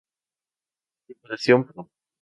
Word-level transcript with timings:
Diputación 1.07 1.59
Prov. 1.67 1.85